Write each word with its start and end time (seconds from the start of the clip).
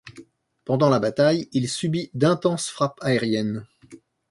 Pendant 0.65 0.89
la 0.89 0.99
bataille, 0.99 1.47
il 1.51 1.69
subit 1.69 2.09
d'intenses 2.15 2.71
frappes 2.71 2.97
aériennes. 3.03 3.67